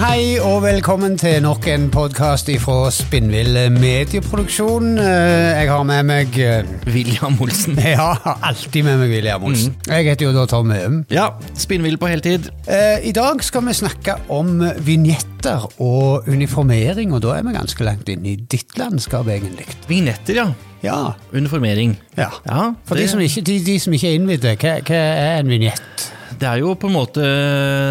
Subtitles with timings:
[0.00, 4.94] hei og velkommen til nok en podkast ifra Spinnvill medieproduksjon.
[4.98, 7.76] Eh, Jeg har med meg eh, William Olsen.
[7.92, 9.74] Ja, har alltid med meg William Olsen.
[9.86, 11.02] Jeg heter jo da Tom Øum.
[11.12, 11.28] Ja,
[11.58, 12.48] spinnvill på heltid.
[12.66, 17.84] Eh, I dag skal vi snakke om vignetter og uniformering, og da er vi ganske
[17.86, 19.68] langt inn i ditt landskap, egentlig.
[19.90, 20.48] Vignetter, ja.
[20.82, 21.02] Ja.
[21.36, 21.98] Uniformering.
[22.16, 22.30] ja.
[22.48, 25.52] Ja, For de, som ikke, de, de som ikke er innvidde, hva, hva er en
[25.52, 26.08] vignett?
[26.40, 27.24] Det er jo på en måte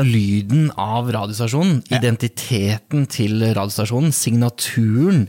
[0.07, 1.81] lyden av radiostasjonen.
[1.89, 1.99] Ja.
[1.99, 4.13] Identiteten til radiostasjonen.
[4.15, 5.27] Signaturen.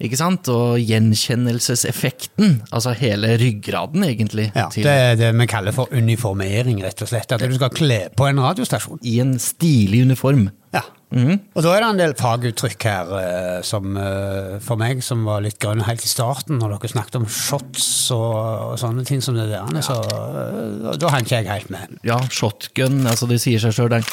[0.00, 0.48] Ikke sant?
[0.48, 2.62] Og gjenkjennelseseffekten.
[2.72, 4.48] Altså hele ryggraden, egentlig.
[4.54, 7.34] Ja, til, det er det vi kaller for uniformering, rett og slett.
[7.36, 9.02] At du skal kle på en radiostasjon.
[9.04, 10.48] I en stilig uniform.
[11.10, 11.36] Ja.
[11.58, 15.42] Og da er det en del faguttrykk her eh, som eh, for meg som var
[15.42, 18.36] litt grønn helt i starten, når dere snakket om shots og,
[18.70, 21.98] og sånne ting som det der, så eh, da hang ikke jeg helt med.
[22.06, 23.02] Ja, shotgun.
[23.10, 23.90] altså Det sier seg sjøl.
[23.90, 24.04] Det,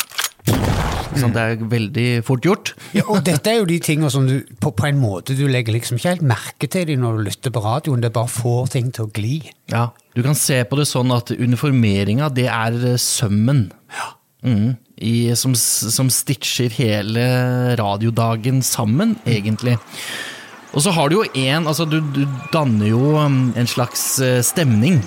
[1.18, 2.74] sånn, det er veldig fort gjort.
[2.98, 5.76] Ja, og dette er jo de tingene som du på, på en måte du legger
[5.78, 8.90] liksom ikke helt merke til de når du lytter på radioen, det bare får ting
[8.96, 9.38] til å gli.
[9.74, 13.68] Ja, Du kan se på det sånn at uniformeringa, det er sømmen.
[13.94, 14.08] Ja.
[14.48, 17.24] Mm, i, som, som stitcher hele
[17.78, 19.78] radiodagen sammen, egentlig.
[20.74, 24.42] Og så har du jo en Altså, du, du danner jo um, en slags eh,
[24.46, 25.00] stemning.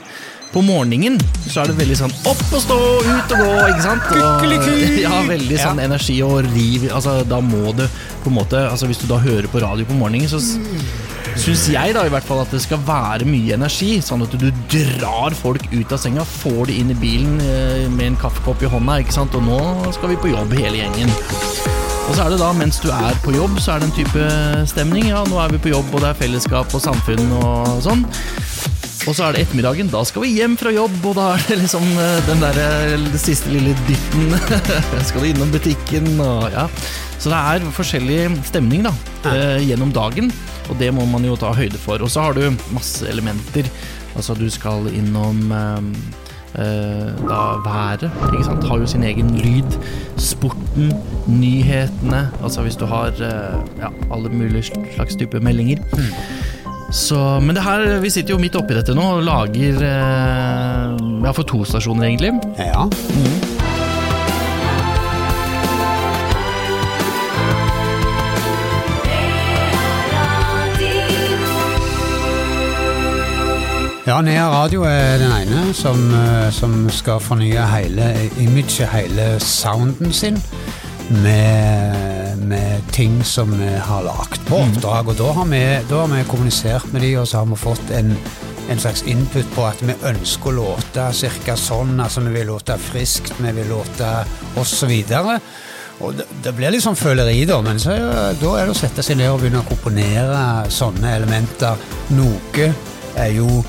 [0.51, 1.15] På morgenen
[1.47, 4.09] så er det veldig sånn opp og stå, ut og gå, ikke sant?
[4.19, 4.49] Og,
[5.05, 5.85] ja, veldig sånn Ja.
[5.87, 6.89] energi og riv.
[6.91, 7.85] Altså, da må du
[8.25, 10.57] på en måte Altså, hvis du da hører på radio på morgenen, så s-
[11.41, 13.95] syns jeg da i hvert fall at det skal være mye energi.
[14.05, 18.11] Sånn at du drar folk ut av senga, får de inn i bilen eh, med
[18.11, 19.37] en kaffekopp i hånda, ikke sant?
[19.39, 21.15] Og nå skal vi på jobb, hele gjengen.
[22.11, 24.27] Og så er det da, mens du er på jobb, så er det en type
[24.69, 25.09] stemning.
[25.13, 28.05] Ja, nå er vi på jobb, og det er fellesskap og samfunn og sånn.
[29.09, 31.61] Og så er det ettermiddagen, da skal vi hjem fra jobb, og da er det
[31.63, 34.35] liksom eh, den der eh, siste lille dytten.
[35.09, 36.69] skal du innom butikken og ja.
[37.21, 38.93] Så det er forskjellig stemning da,
[39.25, 39.59] ja.
[39.61, 40.31] gjennom dagen,
[40.71, 42.01] og det må man jo ta høyde for.
[42.03, 43.69] Og så har du masse elementer.
[44.17, 45.91] Altså du skal innom eh,
[46.63, 48.67] eh, da været, ikke sant?
[48.71, 49.79] Har jo sin egen lyd.
[50.21, 50.95] Sporten,
[51.31, 52.29] nyhetene.
[52.43, 55.83] Altså hvis du har eh, ja, alle mulige slags type meldinger.
[56.93, 61.31] Så, men det her, vi sitter jo midt oppi dette nå og lager eh, Ja,
[61.37, 62.33] for to stasjoner, egentlig.
[62.59, 62.89] Ja.
[62.89, 63.60] Ja,
[74.25, 78.09] Nea Radio er den ene som, eh, som skal fornye hele
[78.43, 80.37] imaget, hele sounden sin.
[81.11, 85.09] Med, med ting som vi har lagt på oppdrag.
[85.09, 87.91] Og da har, vi, da har vi kommunisert med de, og så har vi fått
[87.97, 88.13] en,
[88.71, 91.97] en slags input på at vi ønsker å låte cirka sånn.
[92.01, 94.13] Altså vi vil låte friskt, vi vil låte
[94.61, 94.95] osv.
[96.01, 97.97] Og det, det blir litt sånn føleri, da, men så,
[98.41, 101.91] da er det å sette seg ned og begynne å komponere sånne elementer.
[102.15, 102.73] Noe
[103.19, 103.63] er jo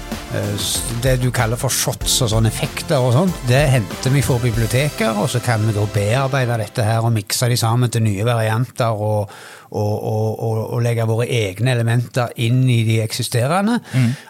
[1.03, 3.42] det du kaller for shots og sånne effekter og sånt.
[3.50, 7.50] Det henter vi fra biblioteker, og så kan vi da bearbeide dette her og mikse
[7.52, 9.31] de sammen til nye varianter og,
[9.72, 13.80] og, og, og, legge våre egne elementer inn i de eksisterende.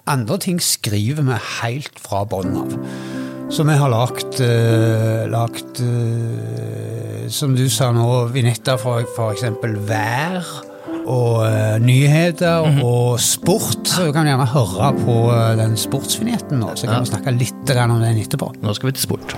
[0.10, 2.76] Andre ting skriver vi helt fra bånn av.
[3.52, 10.71] Så vi har lagt, uh, lagt uh, som du sa nå, vignetter for eksempel vær
[11.06, 13.88] og uh, nyheter og sport.
[13.88, 17.04] Så du kan gjerne høre på eh, den sportsvinjetten nå, så kan Ja.
[17.06, 18.52] vi snakke litt om den etterpå.
[18.62, 19.36] Nå skal vi til sport.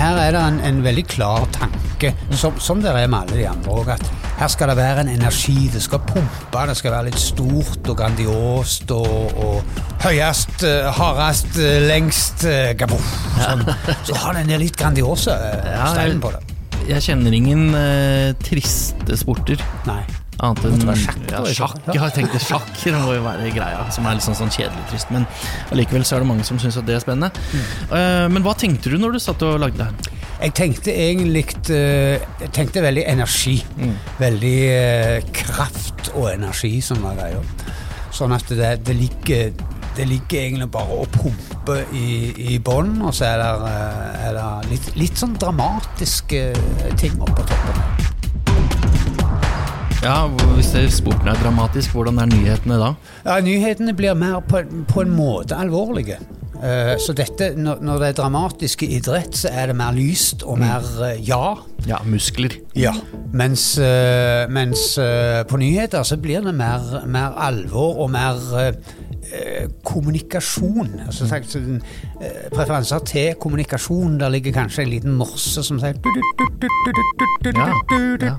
[0.00, 3.48] Her er det en, en veldig klar tanke, som, som det er med alle de
[3.50, 4.06] andre òg, at
[4.40, 7.96] her skal det være en energi, det skal pumpe, det skal være litt stort og
[7.98, 13.10] grandiost og, og høyest, eh, hardest, eh, lengst eh, gaboff.
[13.36, 13.66] Sånn.
[14.08, 15.92] Så har den litt grandiose Ja,
[16.22, 16.40] på det.
[16.88, 19.60] Jeg kjenner ingen uh, triste sporter.
[19.86, 20.00] Nei.
[20.40, 21.74] Annet enn sjakk, ja, sjakk.
[21.84, 24.52] Ja, Jeg tenkte tenkt sjakk det må jo være greia, som er litt sånn, sånn
[24.54, 25.12] kjedelig trist.
[25.12, 25.28] Men
[25.68, 27.44] allikevel så er det mange som syns at det er spennende.
[27.92, 30.19] Eh, men hva tenkte du når du satt og lagde det her?
[30.40, 33.58] Jeg tenkte egentlig eh, Jeg tenkte veldig energi.
[34.20, 37.42] Veldig eh, kraft og energi som var greia.
[38.14, 39.52] Sånn at det, det ligger
[39.98, 44.36] det ligger egentlig bare å pumpe i, i bånn, og så er det, eh, er
[44.38, 46.44] det litt, litt sånn dramatiske
[47.00, 47.82] ting oppå toppen.
[50.00, 50.22] Ja,
[50.54, 52.94] Hvis sporten er dramatisk, hvordan er nyhetene da?
[53.26, 56.16] Ja, Nyhetene blir mer på, på en måte alvorlige.
[56.60, 60.60] Eh, så dette, når, det er dramatisk i idrett, så er det mer lyst og
[60.60, 61.54] mer eh, ja.
[61.88, 62.58] Ja, muskler.
[62.76, 62.92] Ja.
[63.32, 64.92] Mens, eh, mens
[65.48, 68.74] på nyheter så blir det mer, mer alvor og mer
[69.86, 71.00] kommunikasjon.
[71.06, 71.80] Altså sagt, sånn,
[72.20, 74.18] eh, preferanser til kommunikasjon.
[74.20, 75.94] Der ligger kanskje en liten morse som sier
[77.54, 77.68] Ja,
[78.20, 78.36] ja.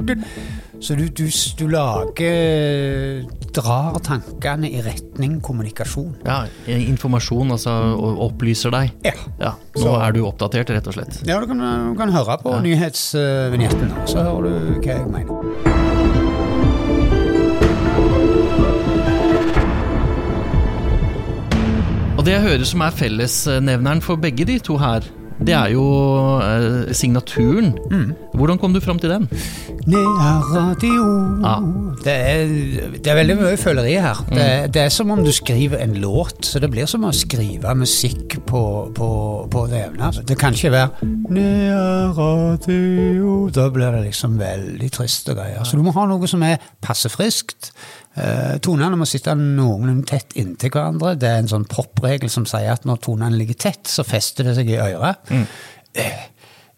[0.81, 1.27] Så du, du,
[1.59, 3.21] du lager
[3.53, 6.13] Drar tankene i retning kommunikasjon.
[6.25, 6.39] Ja,
[6.71, 8.93] informasjon, altså, og opplyser deg.
[9.05, 9.13] Ja.
[9.41, 11.19] Ja, Nå Så- er du oppdatert, rett og slett.
[11.27, 15.61] Ja, du kan, du kan høre på nyhetsvignetten, så hører du hva jeg mener.
[22.17, 25.05] Og det jeg hører som er fellesnevneren for begge de to her,
[25.41, 25.83] det er jo
[26.43, 27.71] eh, signaturen.
[28.37, 29.25] Hvordan kom du fram til den?
[29.89, 31.03] Nea radio
[31.41, 31.55] Ja.
[32.03, 32.51] det, er,
[32.97, 34.19] det er veldig mye føleri her.
[34.29, 37.11] Det, er- det er som om du skriver en låt, så det blir som å
[37.15, 38.61] skrive musikk på,
[38.95, 39.09] på,
[39.51, 40.11] på det evne.
[40.27, 45.63] Det kan ikke være Nea radio Da blir det liksom veldig triste greier.
[45.67, 47.71] Så du må ha noe som er passe friskt.
[48.19, 51.15] Eh, tonene må sitte noenlunde tett inntil hverandre.
[51.19, 54.57] Det er en sånn popregel som sier at når tonene ligger tett, så fester det
[54.59, 55.31] seg i øret.
[55.95, 56.27] Eh,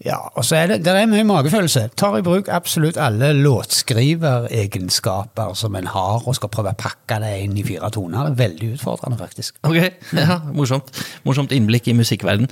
[0.03, 1.95] ja, og så er det, det er mye magefølelse.
[1.99, 7.43] Tar i bruk absolutt alle låtskriveregenskaper som en har, og skal prøve å pakke det
[7.45, 8.23] inn i fire toner.
[8.27, 9.55] Det er veldig utfordrende, faktisk.
[9.63, 9.77] Ok,
[10.19, 10.91] ja, morsomt.
[11.23, 12.47] Morsomt innblikk i musikkverden.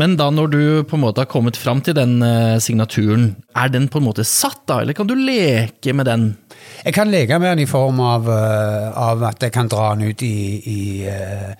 [0.00, 3.68] Men da når du på en måte har kommet fram til den eh, signaturen, er
[3.74, 6.40] den på en måte satt da, eller kan du leke med den?
[6.86, 10.08] Jeg kan leke med den i form av, eh, av at jeg kan dra den
[10.08, 11.52] ut i, i, eh,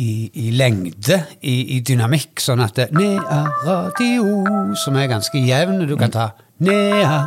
[0.00, 0.12] i,
[0.46, 4.38] i lengde, i, i dynamikk, sånn at Nea radio,
[4.80, 6.30] som er ganske jevn, du kan ta
[6.64, 7.26] Nea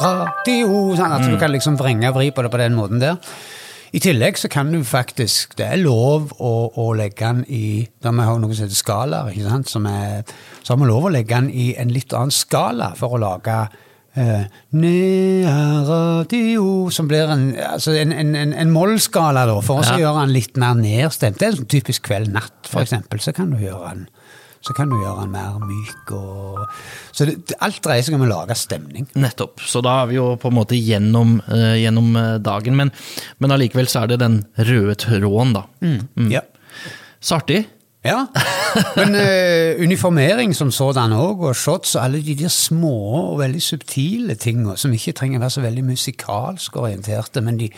[0.00, 3.20] radio, sånn at du kan liksom vrenge og vri på det på den måten der.
[3.94, 8.10] I tillegg så kan du faktisk, det er lov å, å legge den i Da
[8.10, 10.24] vi har noe som heter skalaer, ikke sant, som er,
[10.64, 13.60] så har vi lov å legge den i en litt annen skala for å lage
[16.94, 19.96] Som blir en, altså en, en, en, mollskala, da, for å Ja.
[20.04, 21.40] gjøre den litt mer nedstemt.
[21.40, 23.18] Det er en typisk kveld-natt, for eksempel.
[23.20, 24.06] Så kan du gjøre den
[24.64, 26.62] så kan du gjøre den mer myk og
[27.12, 29.06] Så det, alt dreier seg om å lage stemning.
[29.20, 29.60] Nettopp.
[29.60, 32.78] Så da er vi jo på en måte gjennom, uh, gjennom eh, dagen.
[32.80, 32.90] Men,
[33.38, 35.66] men allikevel så er det den røde tråden, da.
[35.84, 36.30] Mm.
[36.32, 36.40] Ja.
[37.20, 37.64] Så artig.
[38.04, 38.26] Ja,
[38.98, 42.96] men uh, uniformering som sådan òg, og shots og alle de der små
[43.32, 47.70] og veldig subtile tinga som ikke trenger å være så veldig musikalsk orienterte, men de,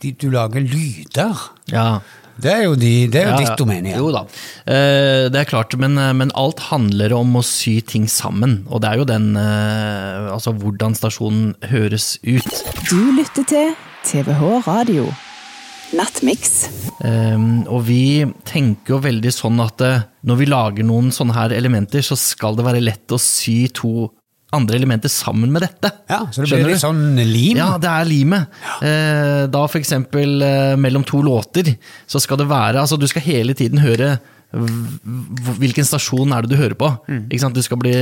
[0.00, 1.50] de, du lager lyder.
[1.72, 1.88] Ja.
[2.34, 3.98] Det er jo, de, det er jo Ja, ditt domene Ja.
[4.00, 8.08] Jo da, uh, det er klart, men, eh, men alt handler om å sy ting
[8.10, 8.64] sammen.
[8.72, 12.64] Og det er jo den uh, Altså hvordan stasjonen høres ut.
[12.90, 13.76] Du lytter til
[14.08, 15.06] TVH Radio.
[15.98, 16.68] Nattmix.
[17.04, 21.54] Um, og vi tenker jo veldig sånn at eh, når vi lager noen sånne her
[21.56, 24.10] elementer, så skal det være lett å sy to
[24.54, 25.90] andre elementer sammen med dette.
[26.10, 27.58] Ja, så det blir litt sånn lim.
[27.58, 28.60] Ja, det er limet.
[28.84, 31.74] Eh, da for eksempel eh, mellom to låter,
[32.06, 34.16] så skal det være Altså, du skal hele tiden høre
[34.54, 36.86] Hvilken stasjon er det du hører på?
[37.10, 37.24] Mm.
[37.26, 37.56] Ikke sant?
[37.58, 37.94] Du skal bli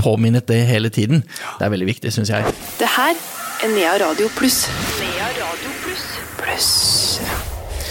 [0.00, 1.20] påminnet det hele tiden.
[1.58, 2.54] Det er veldig viktig, syns jeg.
[2.80, 4.62] Det her er Nea Radio Pluss.
[5.02, 6.06] Nea Radio Pluss.
[6.40, 6.95] Pluss.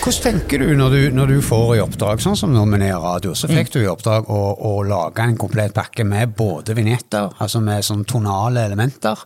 [0.06, 3.48] Hvordan tenker du når, du når du får i oppdrag, sånn som Nea Radio, så
[3.50, 7.81] fikk du i oppdrag å, å lage en komplett pakke med både vignetter, altså med
[7.88, 9.24] sånn tonale elementer,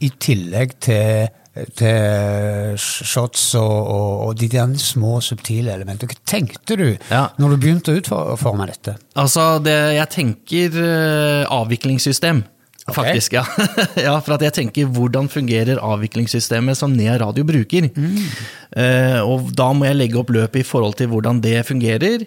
[0.00, 1.28] i tillegg til,
[1.76, 6.16] til shots og, og, og de der små, subtile elementene.
[6.16, 7.26] Hva tenkte du Ja.
[7.36, 8.96] når du begynte å utforme dette?
[9.20, 12.40] Altså, det, jeg tenker eh, avviklingssystem.
[12.82, 12.96] Ok.
[12.96, 13.44] Faktisk, ja.
[14.06, 14.16] ja.
[14.24, 17.84] For at jeg tenker hvordan fungerer avviklingssystemet som Nea Radio bruker.
[17.86, 22.26] Eh, og da må jeg legge opp løpet i forhold til hvordan det fungerer,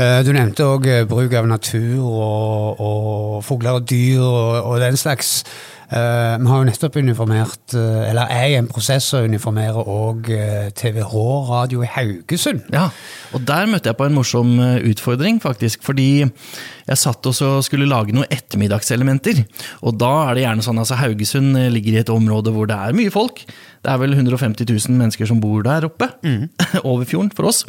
[0.00, 5.42] Du nevnte òg bruk av natur og, og fugler og dyr og, og den slags.
[5.90, 10.30] Eh, Vi har jo nettopp uniformert, eh, eller er i en prosess å uniformere òg
[10.78, 11.14] TVH
[11.50, 12.62] Radio i Haugesund.
[12.72, 12.86] Ja,
[13.34, 15.82] og der møtte jeg på en morsom eh, utfordring, faktisk.
[15.84, 19.42] Fordi jeg satt og skulle lage noen ettermiddagselementer.
[19.82, 22.78] Og da er det gjerne sånn altså Haugesund eh, ligger i et område hvor det
[22.78, 23.42] er mye folk.
[23.80, 26.08] Det er vel 150 000 mennesker som bor der oppe.
[26.88, 27.66] Over fjorden, for oss.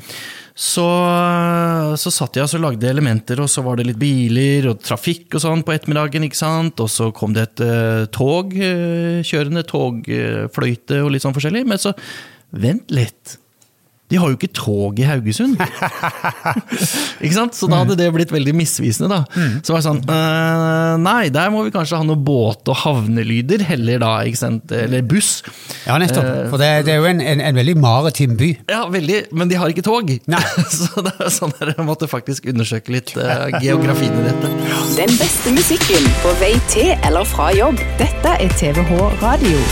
[0.61, 0.85] Så,
[1.97, 5.39] så satt jeg og så lagde elementer, og så var det litt biler og trafikk
[5.39, 6.27] og sånn på ettermiddagen.
[6.27, 6.83] ikke sant?
[6.83, 11.65] Og så kom det et uh, tog, uh, kjørende togfløyte og litt sånn forskjellig.
[11.71, 11.95] Men så
[12.51, 13.37] Vent litt.
[14.11, 15.55] De har jo ikke tog i Haugesund!
[17.23, 17.55] ikke sant?
[17.55, 19.07] Så da hadde det blitt veldig misvisende.
[19.11, 19.47] da.
[19.63, 23.63] Så var det sånn øh, Nei, der må vi kanskje ha noe båt- og havnelyder
[23.69, 24.11] heller, da.
[24.27, 24.73] ikke sant?
[24.75, 25.41] Eller buss.
[25.87, 26.27] Ja, nettopp.
[26.27, 28.49] Eh, For det, det er jo en, en, en veldig maritim by.
[28.71, 30.11] Ja, veldig, men de har ikke tog.
[30.31, 30.43] Nei.
[30.81, 34.51] Så det er sånn der, jeg måtte faktisk undersøke litt uh, geografien i dette.
[34.99, 37.79] Den beste musikken på vei til eller fra jobb.
[38.01, 39.63] Dette er TVH Radio.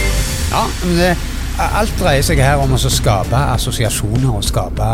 [0.50, 1.12] Ja, men det,
[1.60, 4.86] Alt dreier seg her om å skape assosiasjoner og skape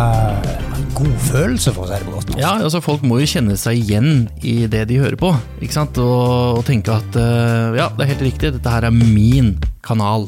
[0.96, 2.40] godfølelse, for å si det på godt norsk.
[2.42, 5.30] Ja, altså Folk må jo kjenne seg igjen i det de hører på.
[5.62, 6.00] ikke sant?
[6.02, 9.54] Og, og tenke at øh, ja, det er helt riktig, dette her er min
[9.86, 10.26] kanal.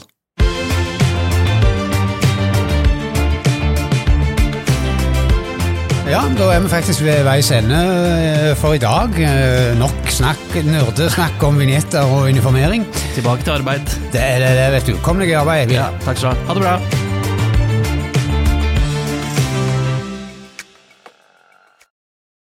[6.08, 9.12] Ja, da er vi faktisk ved veis ende eh, for i dag.
[9.20, 12.88] Eh, Nok snakk, nerdesnakk om vignetter og uniformering.
[13.18, 13.92] Tilbake til arbeid.
[14.16, 14.96] Det er det, det vet du.
[15.04, 15.76] Kom deg i arbeid.
[15.76, 16.48] Ja, takk skal du ha.
[16.48, 17.07] Ha det bra.